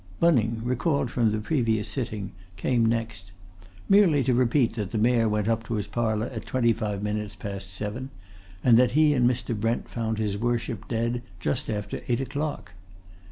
Bunning, 0.19 0.61
recalled 0.63 1.11
from 1.11 1.31
the 1.31 1.37
previous 1.37 1.87
sitting, 1.87 2.31
came 2.57 2.83
next 2.87 3.31
merely 3.87 4.23
to 4.23 4.33
repeat 4.33 4.73
that 4.73 4.89
the 4.89 4.97
Mayor 4.97 5.29
went 5.29 5.47
up 5.47 5.63
to 5.65 5.75
his 5.75 5.85
parlour 5.85 6.25
at 6.29 6.47
twenty 6.47 6.73
five 6.73 7.03
minutes 7.03 7.35
past 7.35 7.71
seven, 7.71 8.09
and 8.63 8.77
that 8.79 8.93
he 8.97 9.13
and 9.13 9.29
Mr. 9.29 9.55
Brent 9.55 9.87
found 9.87 10.17
his 10.17 10.39
Worship 10.39 10.87
dead 10.87 11.21
just 11.39 11.69
after 11.69 12.01
eight 12.07 12.19
o'clock. 12.19 12.71